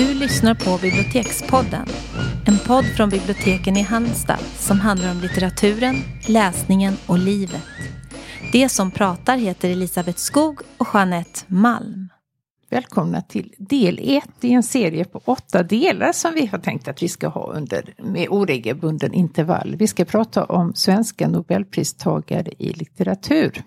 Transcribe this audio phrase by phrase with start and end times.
[0.00, 1.86] Du lyssnar på Bibliotekspodden.
[2.46, 5.96] En podd från biblioteken i Halmstad som handlar om litteraturen,
[6.28, 7.62] läsningen och livet.
[8.52, 12.08] Det som pratar heter Elisabeth Skog och Jeanette Malm.
[12.70, 17.02] Välkomna till del 1 i en serie på åtta delar som vi har tänkt att
[17.02, 19.76] vi ska ha under med oregelbunden intervall.
[19.78, 23.62] Vi ska prata om svenska nobelpristagare i litteratur.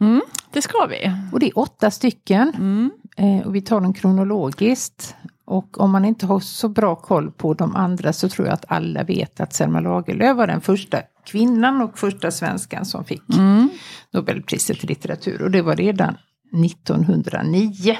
[0.00, 0.22] Mm,
[0.52, 1.12] det ska vi.
[1.32, 2.52] Och det är åtta stycken.
[2.58, 2.90] Mm.
[3.16, 5.16] Eh, och vi tar dem kronologiskt.
[5.52, 8.64] Och om man inte har så bra koll på de andra så tror jag att
[8.68, 13.70] alla vet att Selma Lagerlöf var den första kvinnan och första svenskan som fick Mm.
[14.10, 15.42] Nobelpriset i litteratur.
[15.42, 16.16] Och det var redan
[16.64, 17.98] 1909.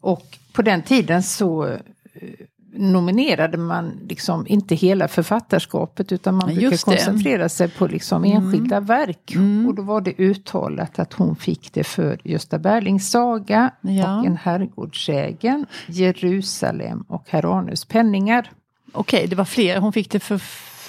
[0.00, 1.78] Och på den tiden så eh,
[2.82, 9.34] nominerade man liksom inte hela författarskapet utan man brukar koncentrera sig på liksom enskilda verk.
[9.34, 9.66] Mm.
[9.68, 14.18] Och då var det uttalat att hon fick det för Gösta Berlings saga Ja.
[14.18, 18.50] och En herrgårdsägen, Jerusalem och Herranus penningar.
[18.92, 19.78] Okej, det var fler.
[19.78, 20.38] Hon fick det för,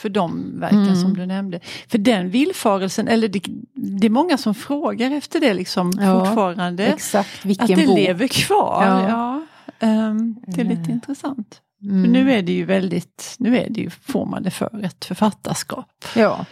[0.02, 0.96] för de verken Mm.
[0.96, 1.60] som du nämnde.
[1.88, 3.42] För den villfarelsen, eller det,
[3.74, 6.86] det är många som frågar efter det liksom Ja, fortfarande.
[6.88, 7.98] Exakt vilken Att det bok.
[7.98, 8.86] lever kvar.
[8.86, 9.10] Ja.
[9.10, 9.42] Ja.
[9.88, 10.92] ehm, det är lite Eh.
[10.92, 11.60] intressant.
[11.84, 12.04] Mm.
[12.04, 15.06] För nu är det ju väldigt, nu är det ju, får man det för ett
[15.06, 16.06] författarskap.
[16.16, 16.46] Ja.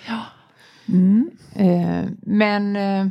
[0.87, 1.29] Mm.
[1.55, 3.07] Eh, men eh,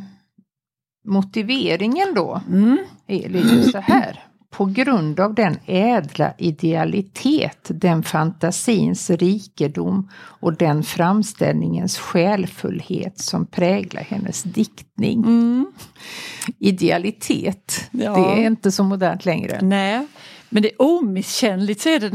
[1.05, 2.79] motiveringen då Mm.
[3.07, 4.25] är ju så här.
[4.51, 14.03] På grund av den ädla idealitet, den fantasins rikedom och den framställningens själfullhet som präglar
[14.03, 15.19] hennes diktning.
[15.25, 15.67] Mm.
[16.59, 18.15] Idealitet, Ja.
[18.17, 19.59] det är inte så modernt längre.
[19.63, 20.07] Nej,
[20.53, 22.11] men det är omisskännligt så är det,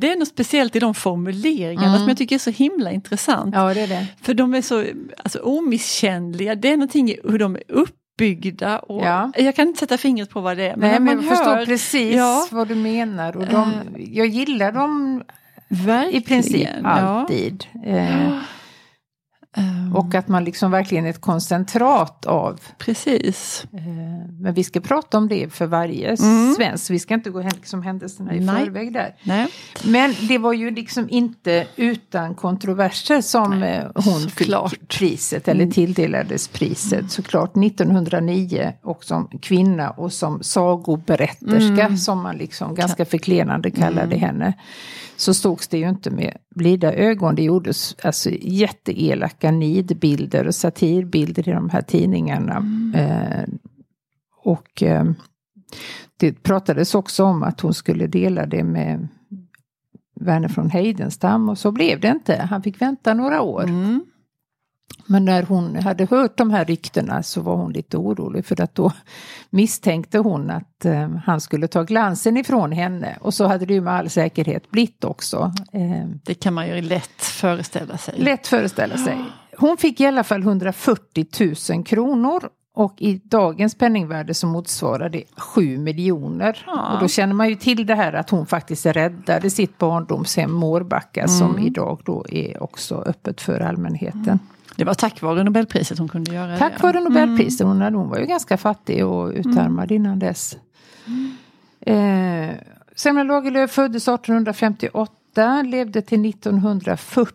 [0.00, 1.98] det är något speciellt i de formuleringarna Mm.
[1.98, 3.54] som jag tycker är så himla intressant.
[3.54, 4.06] Ja, det är det.
[4.22, 4.84] För de är så
[5.24, 8.78] alltså, omisskännliga, det är någonting i hur de är uppbyggda.
[8.78, 9.32] Och Ja.
[9.36, 10.76] Jag kan inte sätta fingret på vad det är.
[10.76, 12.46] Men Nej, men jag förstår hör, precis Ja.
[12.50, 13.36] vad du menar.
[13.36, 15.22] Och de, jag gillar dem
[15.68, 16.88] verkligen, i princip ja.
[16.88, 17.64] alltid.
[17.86, 18.32] Eh,
[19.56, 22.60] Ehm, Och att man liksom verkligen är ett koncentrat av.
[22.78, 23.66] Precis.
[23.72, 23.80] Eh,
[24.40, 26.54] men vi ska prata om det för varje Mm.
[26.54, 26.90] svensk.
[26.90, 28.64] Vi ska inte gå liksom händelserna i Nej.
[28.64, 29.14] förväg där.
[29.22, 29.48] Nej.
[29.84, 34.70] Men det var ju liksom inte utan kontroverser som eh, hon såklart.
[34.70, 37.10] fick priset eller tilldelades priset.
[37.10, 41.96] Såklart 1909 och som kvinna och som sagoberätterska Mm.
[41.96, 44.52] som man liksom ganska förklenande kallade henne.
[45.16, 47.34] Så sågs det ju inte med blida ögon.
[47.34, 52.64] Det gjordes alltså jätteelaka nidbilder och satirbilder i de här tidningarna.
[52.94, 53.48] Eh,
[54.42, 55.04] och eh,
[56.16, 59.08] det pratades också om att hon skulle dela det med
[60.20, 62.36] Verner från Heidenstam och så blev det inte.
[62.50, 63.62] Han fick vänta några år.
[63.62, 64.04] Mm.
[65.06, 68.74] Men när hon hade hört de här ryktena så var hon lite orolig för att
[68.74, 68.92] då
[69.50, 73.16] misstänkte hon att eh, han skulle ta glansen ifrån henne.
[73.20, 75.52] Och så hade det ju med all säkerhet blivit också.
[75.72, 78.14] Eh, Det kan man ju lätt föreställa sig.
[78.18, 79.18] lätt föreställa sig.
[79.58, 81.26] Hon fick i alla fall 140
[81.74, 82.48] 000 kronor.
[82.74, 86.64] Och i dagens penningvärde så motsvarar det 7 miljoner.
[86.66, 86.92] Ja.
[86.94, 91.28] Och då känner man ju till det här att hon faktiskt räddade sitt barndomshem Mårbacka
[91.28, 94.38] som idag då är också öppet för allmänheten.
[94.80, 96.82] Det var tack vare Nobelpriset hon kunde göra Tack det.
[96.82, 97.66] vare Nobelpriset.
[97.66, 100.56] Hon, hade- hon var ju ganska fattig och utarmad innan dess.
[101.80, 102.50] Eh,
[102.96, 107.34] Selma Lagerlöf föddes 1858, levde till 1940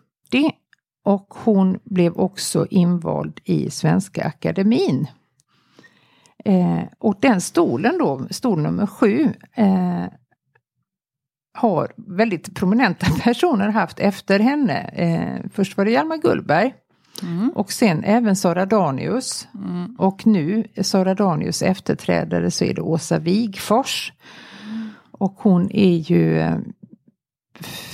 [1.04, 5.06] och hon blev också invald i Svenska Akademin.
[6.44, 10.04] Eh, och den stolen då, stol nummer sju, eh,
[11.58, 14.78] har väldigt prominenta personer haft efter henne.
[14.78, 16.74] Eh, först var det Hjalmar Gullberg.
[17.22, 17.50] Mm.
[17.54, 19.48] Och sen även Sara Danius.
[19.54, 19.94] Mm.
[19.98, 24.12] Och nu Sara Danius efterträdare så är det Åsa Wigfors.
[25.10, 26.56] Och hon är ju eh,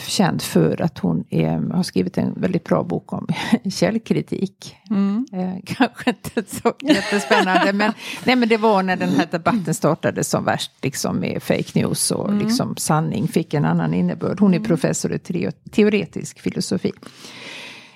[0.06, 3.26] känd för att hon är, har skrivit en väldigt bra bok om
[3.70, 4.76] källkritik.
[4.90, 5.26] Mm.
[5.32, 7.92] Eh, kanske inte så jättespännande men,
[8.24, 12.10] nej, men det var när den här debatten startade som värst liksom med fake news
[12.10, 12.44] och Mm.
[12.46, 14.40] liksom sanning fick en annan innebörd.
[14.40, 16.92] Hon är professor i teo- teoretisk filosofi.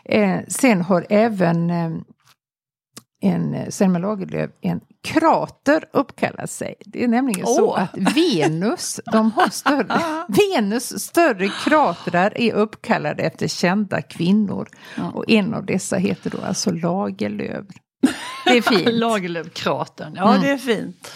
[0.08, 1.90] Eh, sen har även eh,
[3.22, 6.74] en eh, Selma Lagerlöf en krater uppkallat sig.
[6.80, 7.82] Det är nämligen så Åh.
[7.82, 14.68] att Venus, de har större, Venus större kratrar är uppkallade efter kända kvinnor.
[14.96, 15.10] Ja.
[15.10, 17.66] Och en av dessa heter då alltså Lagerlöf.
[18.44, 18.88] Det är fint.
[18.94, 20.42] Lagerlöfkratern, ja Mm.
[20.42, 21.12] det är fint.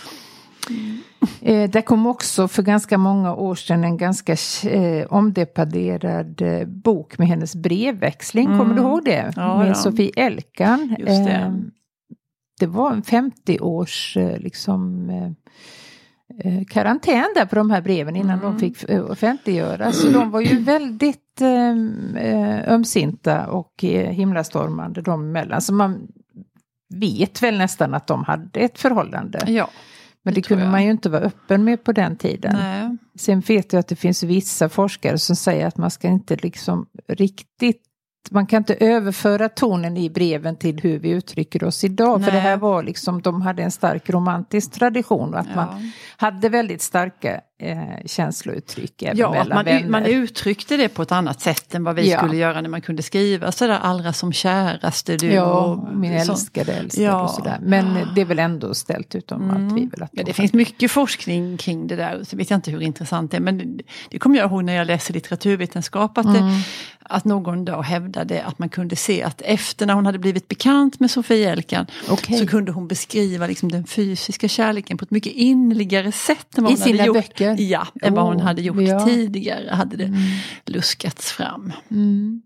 [1.42, 4.36] Eh, det kom också för ganska många år sedan en ganska
[4.70, 8.46] eh, omdebatterad eh, bok med hennes brevväxling.
[8.46, 8.58] Mm.
[8.58, 9.32] Kommer du ihåg det?
[9.36, 9.74] Ja, med ja.
[9.74, 10.96] Sofie Elkan.
[10.98, 11.12] Det.
[11.12, 11.50] Eh,
[12.60, 15.10] det var en 50-års eh, liksom,
[16.44, 18.52] eh, karantän där på de här breven innan Mm.
[18.52, 19.96] de fick offentliggöras.
[20.00, 23.72] Så de var ju väldigt eh, eh, ömsinta och
[24.10, 25.60] himlastormande de emellan.
[25.60, 26.08] Så man
[26.94, 29.38] vet väl nästan att de hade ett förhållande.
[29.46, 29.68] Ja.
[30.24, 30.70] Men det det kunde jag.
[30.70, 32.52] man ju inte vara öppen med på den tiden.
[32.56, 32.96] Nej.
[33.18, 36.86] Sen vet jag att det finns vissa forskare som säger att man ska inte liksom
[37.08, 37.82] riktigt
[38.30, 42.20] man kan inte överföra tonen i breven till hur vi uttrycker oss idag.
[42.24, 42.40] För det Nej.
[42.46, 45.90] här var liksom, de hade en stark romantisk tradition och att man Ja.
[46.16, 49.88] hade väldigt starka eh, känslouttryck Ja, man, vänner.
[49.88, 52.18] man uttryckte det på ett annat sätt än vad vi Ja.
[52.18, 55.26] skulle göra när man kunde skriva sådär allra som käraste du.
[55.26, 56.32] ja, och min så.
[56.32, 57.22] älskade älskade Ja.
[57.22, 57.58] och sådär.
[57.62, 60.02] Men det är väl ändå ställt utom allt tvivel.
[60.02, 62.70] Att Ja, de det finns hade- mycket forskning kring det där, så vet jag inte
[62.70, 63.40] hur intressant det är.
[63.40, 63.80] Men
[64.10, 66.42] det, kommer jag ihåg när jag läste litteraturvetenskap, att, Mm.
[66.48, 66.62] det,
[67.02, 71.00] att någon då hävdade att man kunde se att efter när hon hade blivit bekant
[71.00, 72.38] med Sofie Elkan Okej.
[72.38, 76.72] så kunde hon beskriva liksom den fysiska kärleken på ett mycket innerligare sätt än vad
[76.72, 77.16] I hon hade sina gjort.
[77.16, 77.49] böcker?
[77.58, 79.04] Ja, än vad hon Oh, hade gjort ja.
[79.06, 80.12] tidigare hade det
[80.66, 81.72] luskats fram.
[81.90, 82.42] Mm.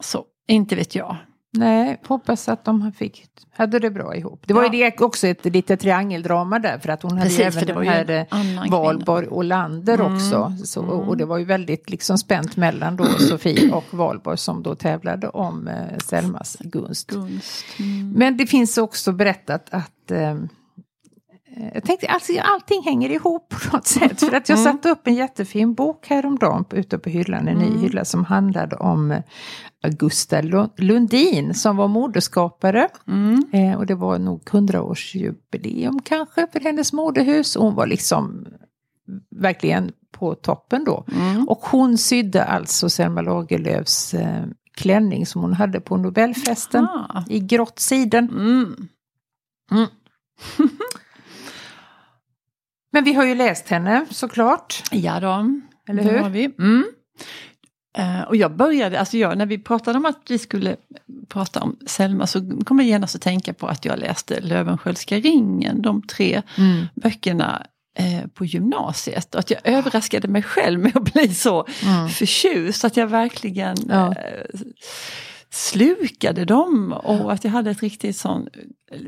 [0.00, 1.16] Så, inte vet jag.
[1.52, 3.24] Nej, hoppas att de fick,
[3.56, 4.42] hade det bra ihop.
[4.46, 4.72] Det var Ja.
[4.72, 8.58] ju det också ett litet triangeldrama där för att hon Precis, hade även det den
[8.58, 8.70] här.
[8.70, 10.14] Valborg och Lander Mm.
[10.14, 10.52] också.
[10.64, 14.74] Så, och det var ju väldigt liksom spänt mellan då Sofie och Valborg som då
[14.74, 17.10] tävlade om eh, Selmas gunst.
[17.10, 17.64] Gunst.
[17.78, 18.10] Mm.
[18.10, 20.36] Men det finns också berättat att eh,
[21.74, 24.20] jag tänkte alltså, allting hänger ihop på något sätt.
[24.20, 24.72] För att jag Mm.
[24.72, 27.68] satte upp en jättefin bok häromdagen ute på hyllan, en Mm.
[27.72, 29.22] ny hylla som handlade om eh,
[29.82, 32.88] Augusta Lu- Lundin som var modeskapare.
[33.08, 33.44] Mm.
[33.52, 37.56] Eh, och det var nog 100-årsjubileum kanske för hennes modehus.
[37.56, 38.46] Och hon var liksom
[39.36, 41.04] verkligen på toppen då.
[41.12, 41.48] Mm.
[41.48, 44.44] Och hon sydde alltså Selma Lagerlöfs eh,
[44.76, 47.24] klänning som hon hade på Nobelfesten Ah.
[47.28, 48.28] i grått siden.
[48.30, 48.76] Mm.
[52.96, 54.82] Men vi har ju läst henne såklart.
[54.90, 56.18] Ja då, Eller hur?
[56.18, 56.44] har vi.
[56.58, 56.84] Mm.
[57.98, 60.76] Eh, och jag började, alltså jag, när vi pratade om att vi skulle
[61.28, 65.82] prata om Selma så kom jag genast att tänka på att jag läste Löwenskiöldska ringen,
[65.82, 66.42] de tre
[66.94, 67.66] böckerna
[67.98, 69.34] eh, på gymnasiet.
[69.34, 72.08] Och att jag överraskade mig själv med att bli så Mm.
[72.08, 74.14] förtjust att jag verkligen Ja.
[74.14, 74.60] eh,
[75.56, 78.48] slukade dem och att jag hade ett riktigt sån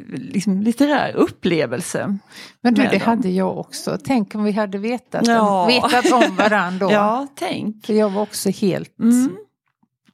[0.09, 2.19] liksom, litterär upplevelse.
[2.61, 3.01] Men du, det dem.
[3.01, 3.99] hade jag också.
[4.05, 5.67] Tänk om vi hade vetat, Ja.
[5.67, 6.93] vetat om varandra då.
[6.93, 7.87] Ja, tänk.
[7.87, 8.99] För jag var också helt...
[8.99, 9.37] Mm.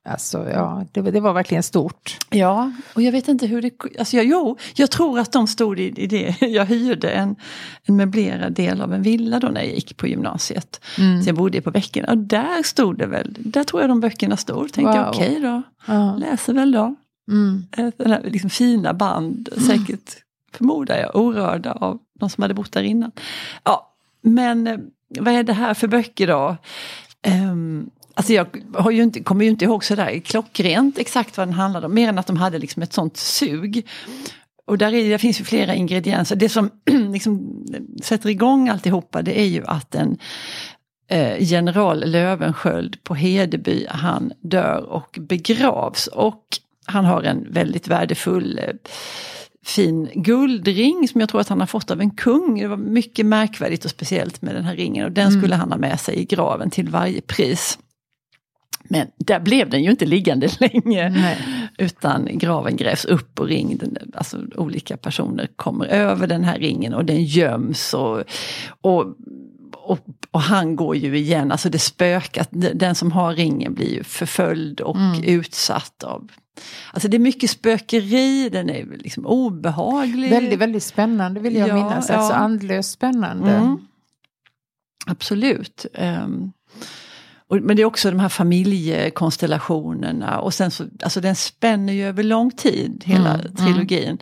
[0.08, 2.18] Alltså, ja, det, var- det var verkligen stort.
[2.30, 3.70] Ja, och jag vet inte hur det...
[3.98, 6.36] Alltså jag, jo, jag tror att de stod i, i det.
[6.46, 7.36] Jag hyrde en,
[7.84, 10.80] en möblerad del av en villa då när jag gick på gymnasiet.
[10.96, 14.36] Så jag bodde på veckorna och där stod det väl, där tror jag de böckerna
[14.36, 14.72] stod.
[14.72, 15.14] Tänkte jag Wow.
[15.14, 16.16] okej då, Ja.
[16.16, 16.94] läser väl då.
[17.30, 17.66] Mm.
[17.76, 20.16] Här liksom fina band, säkert
[20.52, 23.10] förmodar jag, orörda av de som hade bott där innan.
[23.64, 24.78] Ja, men eh,
[25.20, 26.56] vad är det här för böcker då?
[27.50, 31.54] Um, alltså jag har ju inte, kommer ju inte ihåg sådär klockrent exakt vad den
[31.54, 33.86] handlade om, mer än att de hade liksom ett sånt sug.
[34.66, 36.36] Och där, är, det finns ju flera ingredienser.
[36.36, 36.70] Det som
[37.12, 37.64] liksom
[38.02, 40.18] sätter igång alltihopa det är ju att en
[41.08, 46.06] eh, general Löwensköld på Hedeby, han dör och begravs.
[46.06, 46.42] Och
[46.84, 48.74] han har en väldigt värdefull eh,
[49.64, 52.60] fin guldring som jag tror att han har fått av en kung.
[52.60, 55.78] Det var mycket märkvärdigt och speciellt med den här ringen och den skulle han ha
[55.78, 57.78] med sig i graven till varje pris.
[58.88, 61.10] Men där blev den ju inte liggande länge.
[61.10, 61.38] Nej.
[61.78, 66.94] Utan graven grävs upp och ring, den, alltså olika personer kommer över den här ringen
[66.94, 67.94] och den göms.
[67.94, 68.22] Och,
[68.80, 69.06] och,
[69.74, 69.98] och,
[70.30, 74.80] och han går ju igen, alltså det spökat, den som har ringen blir ju förföljd
[74.80, 76.30] och utsatt av
[76.92, 80.30] Alltså det är mycket spökeri, den är liksom obehaglig.
[80.30, 82.08] Väldigt, väldigt spännande vill jag Ja, minnas.
[82.08, 82.14] ja.
[82.14, 83.50] Alltså andlöst spännande.
[83.50, 83.76] Mm.
[85.06, 85.86] Absolut.
[85.94, 86.52] Ehm,
[87.50, 92.08] och, men det är också de här familjekonstellationerna och sen så, alltså den spänner ju
[92.08, 94.18] över lång tid, hela Mm, trilogin.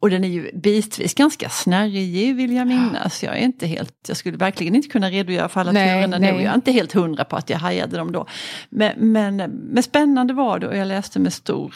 [0.00, 3.22] Och den är ju bitvis ganska snärjig vill jag minnas.
[3.22, 6.26] Jag är inte helt, jag skulle verkligen inte kunna redogöra för alla Nej, turerna nu.
[6.26, 8.26] Jag är inte helt hundra på att jag hajade dem då.
[8.70, 9.36] Men, men,
[9.72, 11.74] men spännande var det och jag läste med stor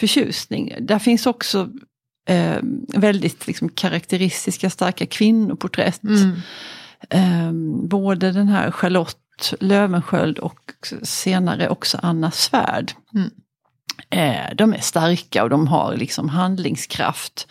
[0.00, 0.74] förtjusning.
[0.80, 1.68] Där finns också
[2.28, 2.56] eh,
[2.96, 6.02] väldigt liksom, karaktäristiska starka kvinnoporträtt.
[6.02, 6.32] Mm.
[7.10, 7.52] Eh,
[7.88, 9.16] både den här Charlotte
[9.60, 10.60] Löwensköld och
[11.02, 12.92] senare också Anna Svärd.
[13.14, 13.30] Mm.
[14.10, 17.48] Eh, de är starka och de har liksom handlingskraft.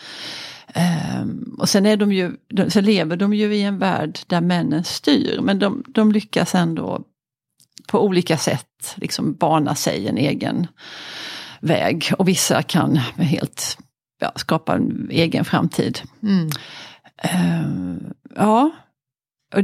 [0.67, 1.25] Eh,
[1.57, 4.83] och sen, är de ju, de, sen lever de ju i en värld där männen
[4.83, 7.03] styr men de, de lyckas ändå
[7.87, 10.67] på olika sätt liksom bana sig en egen
[11.59, 12.11] väg.
[12.17, 13.77] Och vissa kan helt
[14.19, 15.99] ja, skapa en egen framtid.
[16.23, 16.49] Mm.
[17.17, 17.97] Eh,
[18.35, 18.71] ja,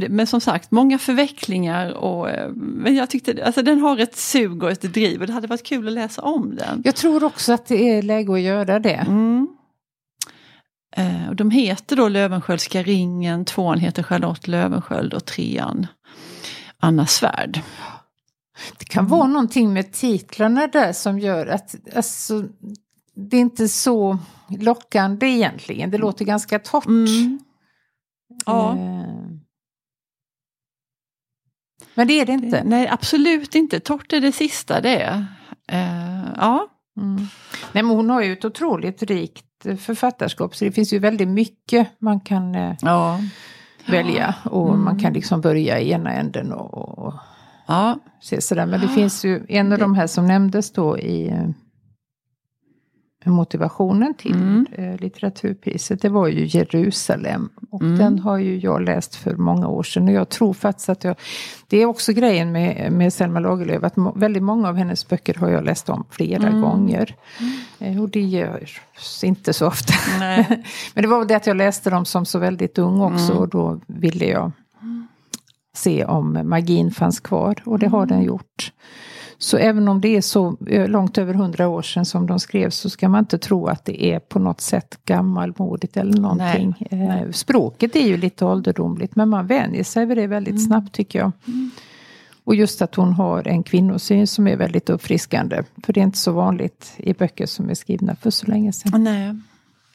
[0.08, 4.62] men som sagt, många förvecklingar och eh, men jag tyckte alltså den har ett sug
[4.62, 6.82] och ett driv och det hade varit kul att läsa om den.
[6.84, 9.04] Jag tror också att det är läge att göra det.
[9.06, 9.48] Mm.
[10.96, 15.86] Eh, och de heter då Lövenskiöldska ringen, tvåan heter Charlotte Lövenskiöld och trean
[16.78, 17.60] Anna Svärd.
[18.78, 22.44] Det kan vara någonting med titlarna där som gör att alltså,
[23.14, 24.18] det är inte så
[24.60, 25.90] lockande egentligen.
[25.90, 26.86] Det låter ganska torrt.
[26.86, 27.38] Mm.
[28.46, 28.76] Ja.
[28.76, 29.13] Eh,
[31.94, 32.62] Men det är det inte.
[32.64, 33.80] Nej, absolut inte.
[33.80, 35.26] Torrt är det sista det är.
[35.68, 36.68] Eh, ja.
[36.96, 37.16] Mm.
[37.72, 39.44] Nej, men hon har ju ett otroligt rikt
[39.80, 43.20] författarskap så det finns ju väldigt mycket man kan eh, ja.
[43.86, 44.34] välja.
[44.44, 44.84] Och Mm.
[44.84, 47.14] man kan liksom börja i ena änden och, och
[47.66, 47.98] Ja.
[48.20, 48.66] se sådär.
[48.66, 51.48] Men det finns ju en av de här som nämndes då i eh,
[53.30, 54.66] motivationen till Mm.
[54.72, 56.02] eh, litteraturpriset.
[56.02, 57.48] Det var ju Jerusalem.
[57.70, 57.98] Och Mm.
[57.98, 60.08] den har ju jag läst för många år sedan.
[60.08, 61.16] Och jag tror faktiskt att jag...
[61.68, 63.82] Det är också grejen med, med Selma Lagerlöf.
[63.84, 66.60] Att väldigt många av hennes böcker har jag läst om flera Mm.
[66.60, 67.14] gånger.
[67.78, 68.80] Eh, och det görs
[69.22, 69.92] inte så ofta.
[70.94, 73.24] Men det var väl det att jag läste dem som så väldigt ung också.
[73.32, 73.38] Mm.
[73.38, 74.52] Och då ville jag
[75.76, 77.54] se om magin fanns kvar.
[77.64, 78.26] Och det har den Mm.
[78.26, 78.72] gjort.
[79.38, 82.76] Så även om det är så eh, långt över hundra år sedan som de skrevs
[82.76, 86.74] så ska man inte tro att det är på något sätt gammalmodigt eller någonting.
[86.90, 90.66] Eh, Språket är ju lite ålderdomligt men man vänjer sig vid det väldigt Mm.
[90.66, 91.32] snabbt tycker jag.
[92.44, 95.62] Och just att hon har en kvinnosyn som är väldigt uppfriskande.
[95.84, 99.04] För det är inte så vanligt i böcker som är skrivna för så länge sedan.
[99.04, 99.34] Nej.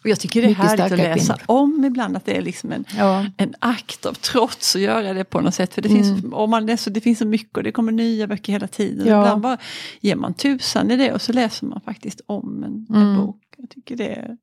[0.03, 1.43] Och jag tycker det är Mycket härligt att läsa kvinnor.
[1.45, 3.25] om ibland att det är liksom en, Ja.
[3.37, 5.73] en akt av trots att göra det på något sätt.
[5.73, 6.03] För det, Mm.
[6.03, 9.07] finns, om man läser, det finns så mycket och det kommer nya böcker hela tiden.
[9.07, 9.21] Ja.
[9.21, 9.57] Ibland bara
[10.01, 13.17] ger man tusan i det och så läser man faktiskt om en, en Mm.
[13.17, 13.41] bok.
[13.57, 14.37] Jag tycker det är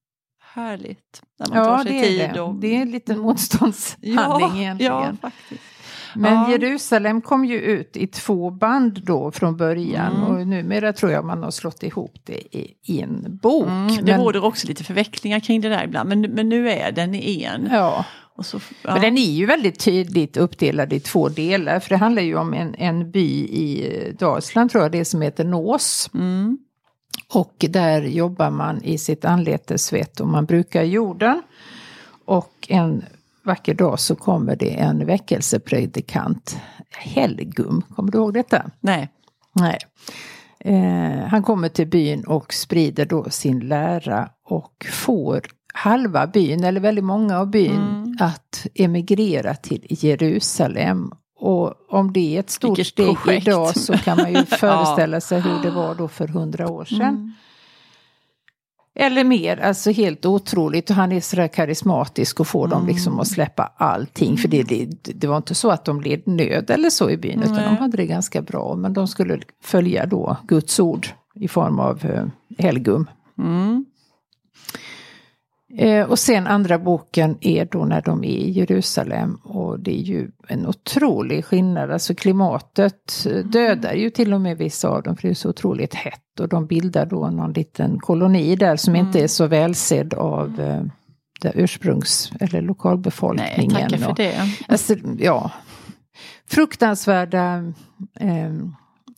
[0.55, 1.23] härligt.
[1.39, 2.21] När man tar Ja, sig det tid.
[2.21, 2.41] är det.
[2.41, 4.93] Och, Det är en liten motståndshandling egentligen.
[4.93, 5.61] Ja, faktiskt.
[6.17, 6.51] Men Ja.
[6.51, 10.17] Jerusalem kom ju ut i två band då från början.
[10.17, 10.23] Mm.
[10.23, 13.67] Och numera tror jag man har slått ihop det i, en bok.
[13.67, 16.09] Mm, det men, råder också lite förvecklingar kring det där ibland.
[16.09, 17.69] Men, men nu är den i en.
[17.73, 18.05] ja.
[18.43, 18.93] Så, ja.
[18.93, 21.81] Men den är ju väldigt tydligt uppdelad i två delar.
[21.81, 25.45] För det handlar ju om en, en by i Dalsland tror jag det som heter
[25.45, 26.11] Nås.
[26.15, 26.59] Mm.
[27.35, 31.43] Och där jobbar man i sitt anletes svett och man brukar jorden.
[32.25, 33.05] Och en
[33.47, 36.59] vacker dag så kommer det en väckelsepredikant.
[36.99, 38.71] Helgum, kommer du ihåg detta?
[38.81, 39.09] Nej.
[39.53, 39.79] Nej.
[40.61, 45.41] Eh, han kommer till byn och sprider då sin lära och får
[45.75, 48.17] halva byn, eller väldigt många av byn, Mm.
[48.21, 51.11] att emigrera till Jerusalem.
[51.39, 53.47] Och om det är ett stort Vilket steg projekt.
[53.49, 57.01] idag så kan man ju föreställa sig hur det var då för hundra år sedan.
[57.01, 57.33] Mm.
[58.99, 60.91] Eller mer, alltså helt otroligt.
[60.91, 62.95] Och han är sådär karismatisk och får dem Mm.
[62.95, 64.37] liksom att släppa allting.
[64.37, 67.43] För det, det, det var inte så att de led nöd eller så i byn,
[67.43, 67.65] utan Nej.
[67.65, 68.75] de hade det ganska bra.
[68.75, 72.27] Men de skulle följa då Guds ord i form av eh,
[72.59, 73.07] helgum.
[73.39, 73.85] Mm.
[75.79, 79.35] Eh, och sen andra boken är då när de är i Jerusalem.
[79.35, 81.91] Och det är ju en otrolig skillnad.
[81.91, 85.49] Alltså klimatet eh, dödar ju till och med vissa av dem för det är så
[85.49, 86.41] otroligt hett.
[86.41, 90.83] Och de bildar då någon liten koloni där som inte är så välsedd av eh,
[91.55, 93.71] ursprungs eller lokalbefolkningen.
[93.73, 94.35] Nej, tackar för det.
[94.69, 95.51] Alltså, ja.
[96.51, 97.73] Fruktansvärda
[98.21, 98.53] eh,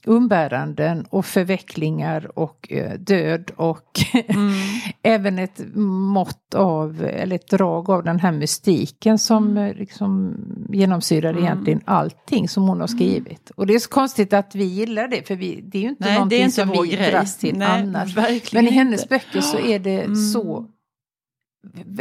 [0.07, 3.85] umbäranden och förvecklingar och eh, död och
[4.29, 4.53] Mm.
[5.03, 9.71] även ett mått av, eller ett drag av den här mystiken som Mm.
[9.71, 10.35] eh, liksom
[10.73, 13.51] genomsyrar egentligen allting som hon har skrivit.
[13.51, 16.05] Och det är så konstigt att vi gillar det, för vi, det är ju inte
[16.05, 17.11] Nej, någonting inte som vi grej.
[17.11, 18.17] dras till Nej, annars.
[18.53, 20.17] Men i hennes böcker så är det Mm.
[20.17, 20.67] så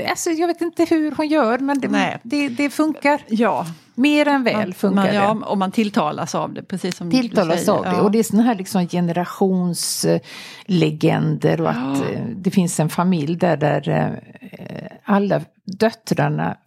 [0.09, 3.21] Alltså, jag vet inte hur hon gör men det, det, det funkar.
[3.27, 5.13] Ja, Mer än väl funkar man, det.
[5.13, 7.77] ja, och man tilltalas av det precis som tilltalas du säger.
[7.77, 7.89] av det.
[7.91, 8.01] Ja.
[8.01, 12.05] Och det är sådana här liksom generationslegender och att Ja.
[12.13, 13.89] eh, det finns en familj där, där
[14.51, 16.57] eh, alla döttrarna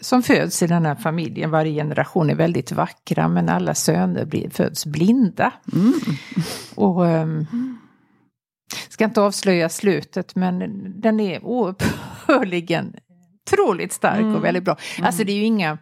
[0.00, 4.50] som föds i den här familjen, varje generation är väldigt vackra men alla söner blir,
[4.50, 5.52] föds blinda.
[5.72, 5.92] Mm.
[6.74, 7.46] Och ehm,
[8.88, 12.96] ska inte avslöja slutet men den är oupphörligen
[13.46, 14.34] otroligt stark Mm.
[14.34, 14.76] och väldigt bra.
[15.02, 15.78] Alltså det är ju inga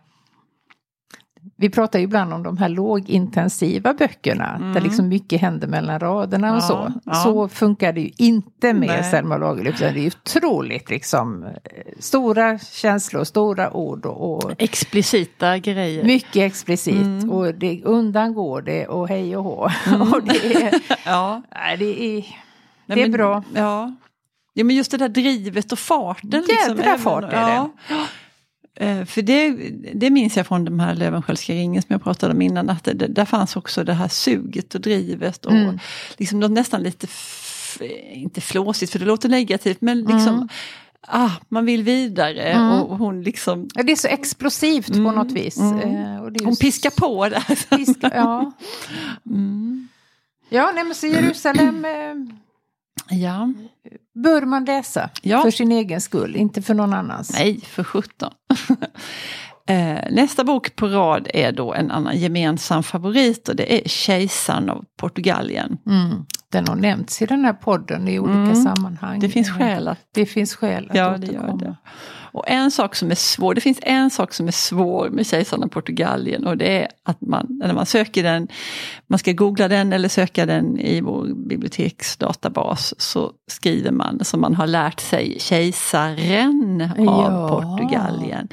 [1.58, 6.50] vi pratar ju ibland om de här lågintensiva böckerna där liksom mycket händer mellan raderna
[6.50, 6.92] och Ja, så.
[7.04, 7.14] ja.
[7.14, 9.04] Så funkar det ju inte med Nej.
[9.10, 9.78] Selma Lagerlöf.
[9.78, 11.50] Det är ju otroligt liksom eh,
[11.98, 16.04] stora känslor, stora ord och, och Explicita grejer.
[16.04, 16.94] mycket explicit.
[16.94, 17.30] Mm.
[17.30, 19.64] Och det undangår det och hej och hå.
[20.12, 20.74] och det är,
[21.06, 21.42] Ja.
[21.78, 22.24] det är,
[22.86, 23.44] Nej, det är men- bra.
[23.54, 23.94] Ja.
[24.54, 26.30] ja, men just det där drivet och farten.
[26.48, 27.36] liksom, Jädra även- fart är det.
[27.88, 28.06] ja.
[28.80, 29.50] Eh, för det,
[29.94, 32.92] det minns jag från de här Löwenskiöldska ringen som jag pratade om innan, att det,
[32.94, 35.78] där fanns också det här suget och drivet och Mm.
[36.16, 37.06] liksom något nästan lite,
[38.12, 40.48] inte flåsigt för det låter negativt, men liksom Mm.
[41.08, 42.68] ah, man vill vidare Mm.
[42.82, 45.56] och hon liksom Ja, det är så explosivt på Mm, något vis.
[45.58, 45.80] mm.
[45.96, 47.76] Eh, och det hon piskar på där.
[47.76, 48.52] Piska, ja.
[49.30, 49.88] Mm.
[50.48, 52.14] ja, nej men så Jerusalem eh,
[53.10, 53.52] Ja,
[54.14, 55.10] bör man läsa.
[55.22, 55.42] Ja.
[55.42, 57.32] För sin egen skull, inte för någon annans.
[57.32, 58.30] nej för sjutton.
[59.68, 64.70] Eh, Nästa bok på rad är då en annan gemensam favorit och det är Kejsaren
[64.70, 65.78] av Portugalien.
[65.86, 66.24] Mm.
[66.52, 68.54] Den har nämnts i den här podden i olika Mm.
[68.54, 69.20] sammanhang.
[69.20, 71.56] Det finns skäl att Det finns skäl att Ja, det gör återkomma.
[71.58, 71.76] det.
[72.36, 75.62] Och en sak som är svår, det finns en sak som är svår med Kejsaren
[75.62, 78.48] av Portugalien och det är att man, när man söker den,
[79.06, 84.54] man ska googla den eller söka den i vår biblioteksdatabas så skriver man som man
[84.54, 87.48] har lärt sig Kejsaren av Ja.
[87.48, 88.48] Portugalien.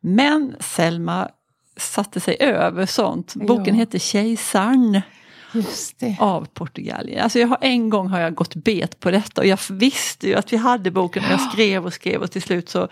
[0.00, 1.28] Men Selma
[1.76, 3.34] satte sig över sånt.
[3.34, 3.80] Boken Ja.
[3.80, 3.98] heter
[4.92, 5.02] det.
[6.18, 7.22] Av Portugalien.
[7.22, 10.34] Alltså jag har, en gång har jag gått bet på detta och jag visste ju
[10.34, 12.88] att vi hade boken och jag skrev och skrev och till slut så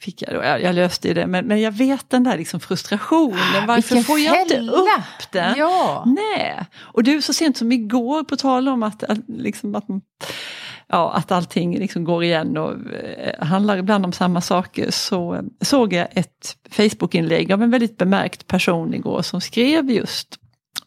[0.00, 3.66] fick jag, då, jag, jag löste det men, men jag vet den där liksom frustrationen.
[3.66, 4.72] Varför Vilken får jag inte fälla!
[4.72, 5.54] upp den?
[5.58, 6.04] Ja.
[6.06, 9.84] Nej, och du så sent som igår på tal om att, att, liksom att,
[10.86, 15.42] ja, att allting liksom går igen och eh, handlar ibland om samma saker så eh,
[15.60, 20.38] såg jag ett Facebook-inlägg av en väldigt bemärkt person igår som skrev just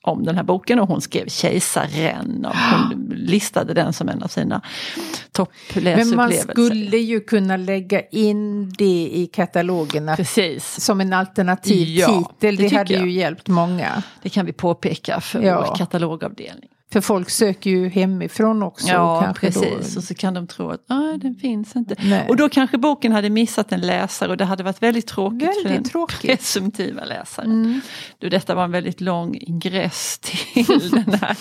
[0.02, 4.28] om den här boken och hon skrev Kejsaren och hon listade den som en av
[4.28, 6.52] sina Men man toppläsupplevelser.
[6.52, 12.56] skulle ju kunna lägga in det i katalogerna Precis, som en alternativ Ja, titel.
[12.56, 13.06] det Det, hade jag.
[13.06, 14.04] ju hjälpt många.
[14.22, 15.66] det kan vi påpeka för Ja.
[15.70, 16.70] vår katalogavdelning.
[16.92, 18.88] För folk söker ju hemifrån också.
[18.88, 19.94] Ja, precis.
[19.94, 19.98] Då.
[20.00, 21.96] Och så kan de tro att "Nej, den finns inte.
[22.04, 22.26] Nej.
[22.30, 25.64] Och då kanske boken hade missat en läsare och det hade varit väldigt tråkigt för
[25.64, 26.22] Väldigt den tråkigt.
[26.22, 27.52] presumtiva läsaren.
[27.52, 27.82] Mm.
[28.20, 31.38] Du, detta var en väldigt lång ingress till den här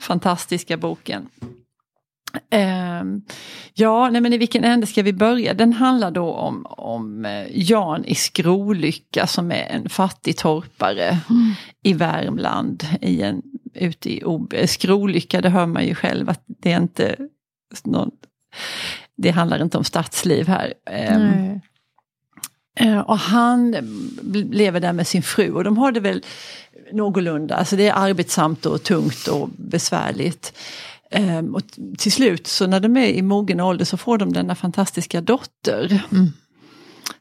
[0.00, 1.28] fantastiska boken.
[2.50, 3.22] Ehm,
[3.74, 5.54] ja, nej men i vilken ände ska vi börja?
[5.54, 11.18] Den handlar då om, om eh, Jan i Skrolycka som är en fattig torpare
[11.82, 12.86] i Värmland.
[13.00, 13.42] I en,
[13.74, 14.22] ute i
[14.66, 17.16] Skrolycka, det hör man ju själv att det är inte
[17.84, 18.10] någon,
[19.16, 20.74] det handlar inte om stadsliv här.
[20.90, 21.60] Ehm, Nej.
[22.74, 23.70] Eh, Och han
[24.50, 26.22] lever där med sin fru och de har det väl
[26.92, 30.58] någorlunda, alltså det är arbetsamt och tungt och besvärligt.
[31.10, 31.62] Ehm, och
[31.98, 36.02] till slut så när de är i mogen ålder så får de denna fantastiska dotter.
[36.12, 36.32] Mm.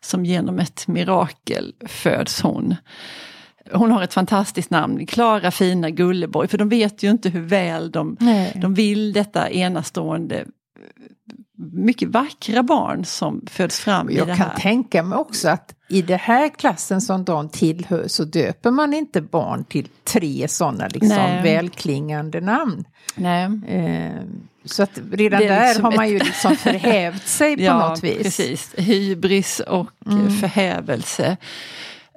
[0.02, 2.76] Som genom ett mirakel föds hon.
[3.74, 7.92] Hon har ett fantastiskt namn, Klara fina Gulleborg, för de vet ju inte hur väl
[7.92, 8.52] de Nej.
[8.62, 10.46] de vill detta enastående,
[11.74, 14.58] mycket vackra barn som föds fram i Jag det kan här.
[14.58, 19.22] tänka mig också att i den här klassen som de tillhör så döper man inte
[19.22, 21.44] barn till tre sådana liksom Nej.
[21.44, 22.84] välklingande namn.
[23.16, 23.44] Nej.
[23.68, 24.22] Eh,
[24.66, 28.04] så att redan Det är där liksom har man ju liksom förhävt sig på något
[28.04, 28.18] vis.
[28.24, 28.74] precis.
[28.78, 30.30] Hybris och Mm.
[30.32, 31.38] förhävelse.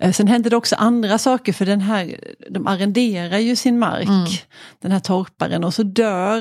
[0.00, 4.08] Eh, Sen hände det också andra saker för den här, de arrenderar ju sin mark,
[4.08, 4.26] Mm.
[4.80, 6.40] den här torparen och så dör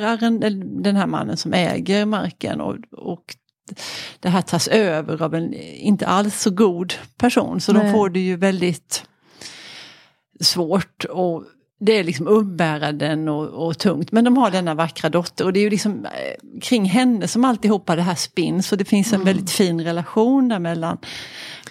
[0.84, 3.24] den här mannen som äger marken och, och
[4.20, 7.92] det här tas över av en inte alls så god person så de Nej.
[7.92, 9.06] får det ju väldigt
[10.42, 11.44] svårt och
[11.86, 14.12] det är liksom umbäranden och, och tungt.
[14.12, 17.46] Men de har denna vackra dotter och det är ju liksom eh, kring henne som
[17.46, 18.72] alltihopa det här spinns.
[18.72, 19.26] Och det finns en Mm.
[19.26, 20.98] väldigt fin relation där mellan,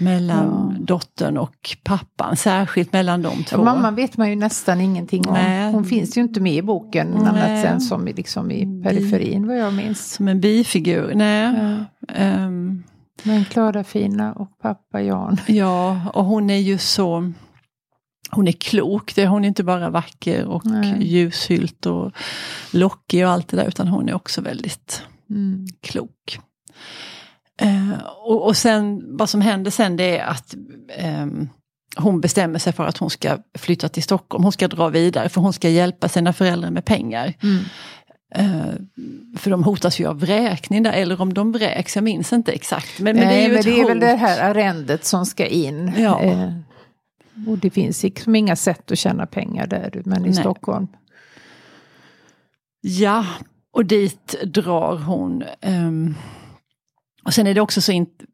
[0.01, 2.37] mellan dottern och pappan.
[2.37, 3.57] Särskilt mellan de två.
[3.57, 5.35] Ja, mamman vet man ju nästan ingenting om.
[5.35, 5.73] Nej.
[5.73, 7.29] Hon finns ju inte med i boken Nej.
[7.29, 10.13] annat än som i, liksom i periferin vad jag minns.
[10.13, 11.13] Som en bifigur.
[11.15, 11.55] Nej.
[11.59, 12.15] Ja.
[12.15, 12.83] Ehm,
[13.23, 15.37] Men Klara Fina och pappa Jan.
[15.47, 17.33] ja, och hon är ju så...
[18.35, 21.07] Hon är klok, det, hon är inte bara vacker och Nej.
[21.07, 22.13] ljushylt och
[22.71, 25.67] lockig och allt det där utan hon är också väldigt Mm.
[25.81, 26.39] klok.
[27.61, 27.91] Eh,
[28.27, 30.55] och, och sen vad som händer sen det är att
[30.97, 31.49] ehm,
[31.97, 34.43] hon bestämmer sig för att hon ska flytta till Stockholm.
[34.45, 37.35] Hon ska dra vidare för hon ska hjälpa sina föräldrar med pengar.
[37.43, 37.65] Mm.
[38.35, 38.75] Eh,
[39.39, 42.99] för de hotas ju av vräkning där, eller om de vräks, jag minns inte exakt.
[43.01, 43.91] Men, men det är ju men ett det är hot.
[43.91, 45.93] väl det här arrendet som ska in.
[45.99, 46.21] Ja.
[47.47, 50.35] Och det finns liksom inga sätt att tjäna pengar där, men i Nej.
[50.35, 50.87] Stockholm.
[52.81, 53.27] Ja,
[53.71, 55.45] och dit drar hon.
[55.61, 56.15] ehm,
[57.25, 58.27] och sen är det också så int-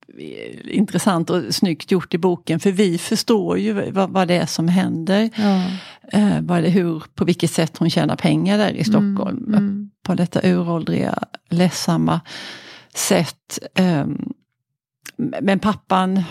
[0.64, 4.68] intressant och snyggt gjort i boken för vi förstår ju vad, vad det är som
[4.68, 5.30] händer.
[5.36, 5.64] Ja.
[6.12, 9.44] Eh, vad det, hur, på vilket sätt hon tjänar pengar där i Stockholm.
[9.54, 9.90] Mm.
[10.02, 12.20] På detta uråldriga, ledsamma
[12.94, 13.58] sätt.
[13.74, 14.32] Ehm,
[15.16, 16.22] men pappan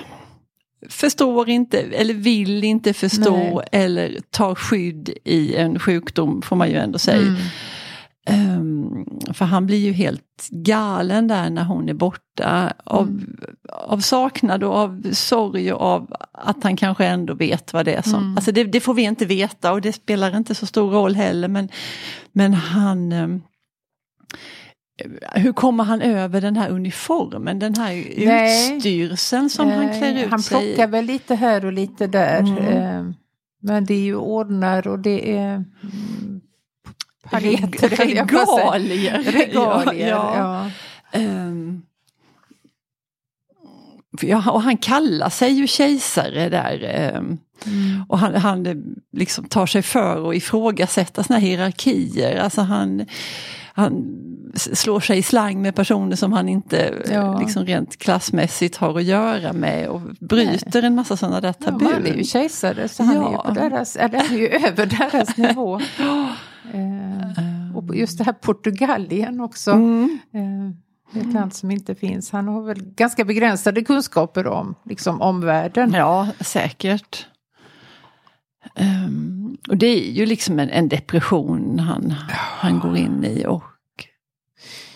[0.90, 3.68] förstår inte eller vill inte förstå Nej.
[3.72, 7.22] eller tar skydd i en sjukdom får man ju ändå säga.
[7.28, 7.42] Mm.
[8.30, 12.74] Ehm, för han blir ju helt galen där när hon är borta.
[12.84, 13.38] Av, Mm.
[13.74, 18.02] av saknad och av sorg och av att han kanske ändå vet vad det är
[18.02, 18.24] som...
[18.24, 18.38] Mm.
[18.38, 21.48] Alltså det, det får vi inte veta och det spelar inte så stor roll heller
[21.48, 21.70] men,
[22.32, 23.12] men han...
[23.12, 23.42] ehm,
[25.34, 27.94] hur kommer han över den här uniformen, den här
[28.26, 28.76] Nej.
[28.76, 30.76] utstyrseln som han Eh, klär ut Han sig i?
[30.76, 32.40] plockar väl lite här och lite där.
[32.40, 32.58] Mm.
[32.58, 33.14] Eh,
[33.62, 36.42] Men det är ju ordnar och det är mm,
[37.24, 37.90] paletter.
[37.90, 39.20] Regalier.
[39.32, 40.70] Regalier, Ja, ja.
[41.14, 41.22] ja.
[44.20, 46.84] För ja, och han kallar sig ju kejsare där.
[46.84, 48.06] ehm, Mm.
[48.10, 48.76] och han, han eh,
[49.14, 52.38] liksom tar sig för att ifrågasätta här hierarkier.
[52.38, 53.06] Alltså han,
[53.74, 53.94] han
[54.58, 57.40] slår sig i slang med personer som han inte eh, Ja.
[57.40, 61.88] liksom rent klassmässigt har att göra med och bryter en massa sådana där Ja, tabun.
[61.94, 63.44] han är ju kejsare så han är ju Ja.
[63.48, 65.80] på deras, eller är ju över deras nivå.
[66.74, 69.72] Eh, och just det här Portugalien också.
[69.72, 70.20] Mm.
[70.34, 72.32] Eh, ett land som inte finns.
[72.32, 75.94] Han har väl ganska begränsade kunskaper om liksom, omvärlden.
[75.94, 77.26] Ja, säkert.
[78.76, 83.64] Ehm, och det är ju liksom en, en depression han, han går in i och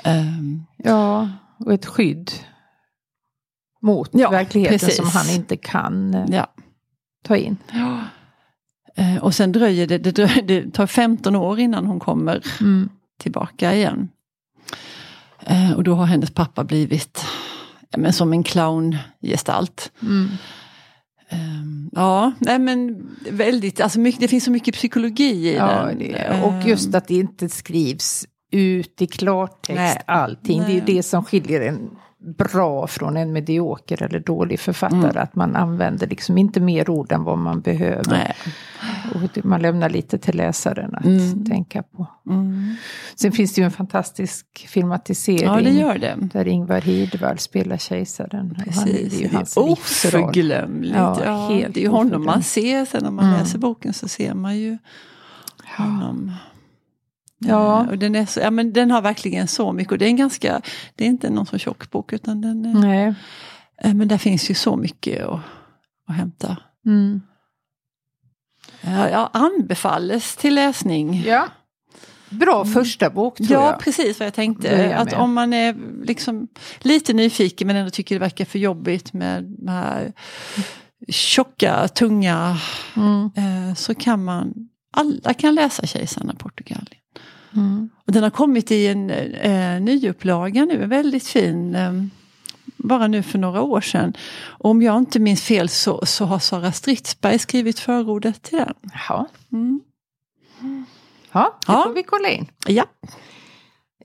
[0.04, 2.32] ehm, Ja, och ett skydd
[3.82, 4.96] mot Ja, verkligheten precis.
[4.98, 6.48] som han inte kan eh, ja.
[7.24, 7.58] ta in.
[8.96, 12.90] Eh, och sen dröjer det, det, dröjer, det tar 15 år innan hon kommer Mm.
[13.20, 14.10] tillbaka igen.
[15.46, 17.26] Eh, och då har hennes pappa blivit
[17.90, 19.92] ja, men som en clowngestalt.
[20.02, 20.28] Mm.
[21.30, 26.42] Ehm, ja, nej men väldigt, alltså mycket, det finns så mycket psykologi i Ja, den.
[26.44, 30.02] och just Ehm, att det inte skrivs ut i klartext Nej.
[30.08, 30.60] allting.
[30.60, 30.96] Det är ju Nej.
[30.96, 31.90] det som skiljer en
[32.38, 35.00] bra från en medioker eller dålig författare.
[35.10, 35.24] Mm.
[35.24, 38.06] Att man använder liksom inte mer ord än vad man behöver.
[38.10, 38.36] nej.
[39.16, 41.46] Och det- man lämnar lite till läsaren att Mm.
[41.46, 42.08] tänka på.
[42.30, 42.76] Mm.
[43.16, 45.44] Sen finns det ju en fantastisk filmatisering.
[45.44, 46.16] Ja, det gör det.
[46.34, 48.52] Där Ingvar Hirdwall spelar kejsaren.
[48.52, 49.72] Och han är, det är Precis, ju det är hans livsroll.
[49.72, 50.96] oförglömligt.
[50.96, 53.40] Ja, Ja, helt det är ju honom man ser, sen när man Mm.
[53.40, 54.78] läser boken så ser man ju
[55.78, 56.32] honom.
[56.32, 56.51] Ja.
[57.48, 60.10] Eh, Och den, är så, ja, men den har verkligen så mycket och det är
[60.10, 60.62] en ganska,
[60.96, 63.14] det är inte någon så tjock bok utan den Nej.
[63.84, 65.40] eh, men där finns ju så mycket att,
[66.08, 66.58] att hämta.
[66.86, 67.22] Mm.
[68.82, 71.24] Ja, ja, anbefalles till läsning.
[71.26, 71.48] Ja.
[72.30, 73.80] Bra första bok tror Ja, jag.
[73.80, 74.70] precis vad jag tänkte.
[74.70, 75.76] Börja Att om man är
[76.06, 76.48] liksom
[76.80, 80.14] lite nyfiken men ändå tycker det verkar för jobbigt med de här
[81.10, 82.58] tjocka, tunga,
[82.96, 83.30] Mm.
[83.36, 84.54] eh, så kan man,
[84.94, 86.91] alla kan läsa Kejsarna Portugalien.
[87.56, 87.90] Mm.
[88.06, 91.94] Och den har kommit i en eh, nyupplaga nu, en väldigt fin, eh,
[92.78, 94.14] bara nu för några år sedan.
[94.44, 98.74] Och om jag inte minns fel så, så har Sara Stridsberg skrivit förordet till den.
[99.10, 99.28] Ja.
[99.52, 99.82] Mm.
[101.32, 101.84] ja, det Ja.
[101.84, 102.48] får vi kolla in.
[102.68, 102.86] Ja.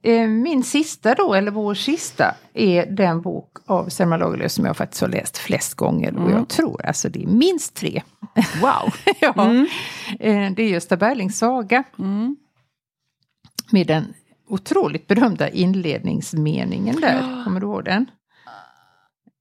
[0.03, 4.77] Eh, Min sista då, eller vår sista, är den bok av Selma Lagerlöf som jag
[4.77, 6.15] faktiskt har läst flest gånger.
[6.17, 6.33] Och Mm.
[6.33, 8.03] jag tror alltså det är minst tre.
[8.61, 8.95] Wow.
[9.21, 9.35] ja.
[9.45, 9.67] Mm.
[10.21, 11.85] Eh, Det är Gösta Berlings saga.
[11.99, 12.37] Mm.
[13.71, 14.15] Med den
[14.49, 17.45] otroligt berömda inledningsmeningen där.
[17.45, 18.07] Kommer du ihåg den?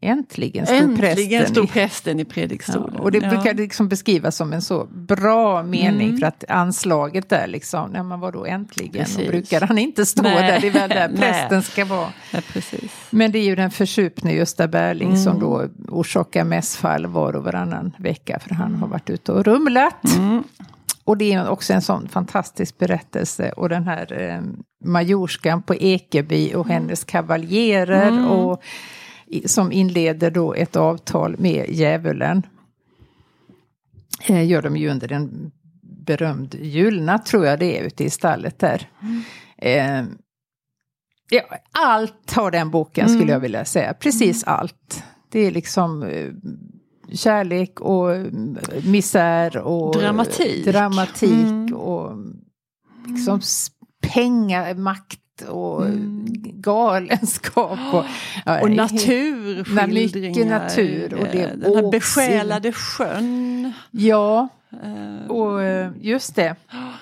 [0.01, 0.97] Äntligen stod Äntligen
[1.41, 2.93] prästen stod i prästen i predikstolen.
[2.97, 3.29] Ja, och det Ja.
[3.29, 6.19] brukar liksom beskrivas som en så bra mening Mm.
[6.19, 9.17] för att anslaget där liksom, när man var då äntligen, Precis.
[9.17, 10.51] och brukar han inte stå Nej.
[10.51, 12.09] där, det är väl där prästen ska vara.
[12.31, 12.91] Ja, precis.
[13.09, 15.23] Men det är ju den försupne Gösta Berling Mm.
[15.23, 20.15] som då orsakar mässfall var och varannan vecka för han har varit ute och rumlat.
[20.17, 20.43] Mm.
[21.05, 24.41] Och det är också en sån fantastisk berättelse och den här eh,
[24.85, 28.25] majorskan på Ekeby och hennes kavaljerer Mm.
[28.27, 28.61] och
[29.45, 32.43] som inleder då ett avtal med djävulen.
[34.27, 35.51] Eh, gör de ju under en
[36.05, 38.89] berömd julnatt tror jag det är ute i stallet där.
[39.57, 40.03] Eh,
[41.29, 41.41] ja,
[41.71, 43.33] allt har den boken skulle Mm.
[43.33, 45.03] jag vilja säga, precis allt.
[45.31, 46.31] Det är liksom eh,
[47.15, 48.10] kärlek och
[48.84, 50.65] misär och Dramatik.
[50.65, 51.73] dramatik Mm.
[51.75, 52.12] och
[53.08, 53.41] liksom
[54.13, 56.25] pengar, makt och Mm.
[56.62, 57.80] galenskap.
[57.93, 58.04] Och,
[58.45, 59.88] ja, Och naturskildringar.
[59.88, 63.73] mycket natur och det eh, Den här besjälade sjön.
[63.91, 64.47] Ja,
[64.84, 66.56] eh, och eh, just det.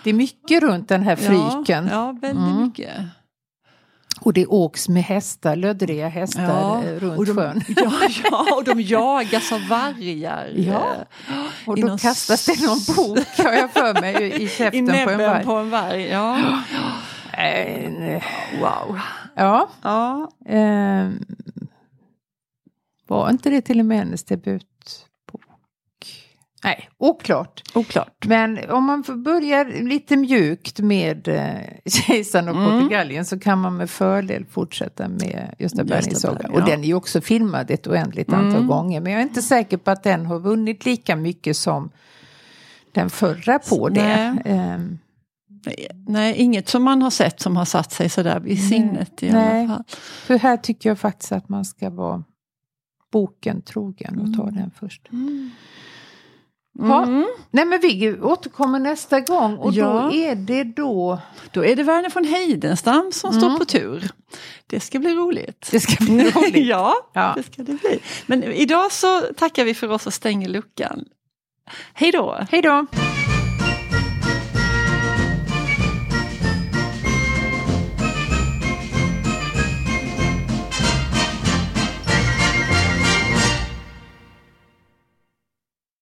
[0.04, 1.88] Det är mycket runt den här fryken.
[1.92, 2.64] Ja, ja väldigt Mm.
[2.64, 2.92] mycket.
[4.26, 7.62] Och det åks med hästar, löddriga hästar Ja, eh, runt och de, sjön.
[7.78, 7.92] Ja,
[8.32, 10.50] ja, och de jagas av vargar.
[10.56, 10.96] Ja,
[11.30, 14.88] eh, Och i då kastas det någon bok, har jag för mig, i I käften
[14.88, 15.44] på en varg.
[15.46, 16.04] på en varg.
[16.08, 16.38] Ja.
[17.38, 18.22] Eh,
[18.62, 19.00] Wow.
[19.36, 20.32] Ja, Ja.
[20.46, 21.10] eh,
[23.08, 24.70] var inte det till och med hennes debutbok?
[26.64, 27.62] Nej, oklart.
[27.74, 28.26] Oklart.
[28.26, 31.52] Men om man får börja lite mjukt med eh,
[31.92, 32.70] Kejsaren och Mm.
[32.80, 36.48] Portugalien så kan man med fördel fortsätta med Gösta Berlings saga.
[36.50, 36.66] Och ja.
[36.66, 38.68] den är ju också filmad ett oändligt antal Mm.
[38.68, 39.02] gånger.
[39.02, 41.90] Men jag är inte säker på att den har vunnit lika mycket som
[42.92, 44.04] den förra på det.
[44.34, 44.42] Nej.
[44.46, 44.98] Ehm,
[46.08, 49.60] Nej, inget som man har sett som har satt sig sådär i sinnet i Nej.
[49.60, 49.84] alla fall.
[50.26, 52.24] för här tycker jag faktiskt att man ska vara
[53.12, 55.08] boken trogen och ta den först.
[55.12, 55.18] Ja.
[56.80, 57.26] Mm.
[57.52, 59.86] Nej men vi återkommer nästa gång och Ja.
[60.10, 61.20] då är det då
[61.52, 63.42] Då är det Verner von Heidenstam som Mm.
[63.42, 64.10] står på tur.
[64.68, 65.68] Det ska bli roligt.
[65.72, 66.68] det ska bli roligt.
[66.68, 67.34] ja, Ja.
[67.38, 68.00] det ska det bli.
[68.26, 71.06] Men idag så tackar vi för oss och stänger luckan.
[71.94, 72.38] Hej då!
[72.52, 72.86] Hej då!